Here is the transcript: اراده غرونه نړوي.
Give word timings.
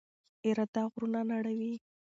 اراده 0.47 0.83
غرونه 0.93 1.21
نړوي. 1.31 1.73